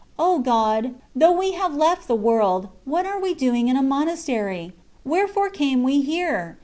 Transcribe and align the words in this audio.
O 0.17 0.39
God! 0.39 0.95
though 1.15 1.31
we 1.31 1.51
have 1.51 1.75
left 1.75 2.07
the 2.07 2.15
world, 2.15 2.69
what 2.85 3.05
are 3.05 3.19
we 3.19 3.35
doing 3.35 3.67
in 3.67 3.77
a 3.77 3.83
monastery? 3.83 4.73
Wherefore 5.05 5.49
came 5.51 5.83
we 5.83 6.01
here 6.01 6.57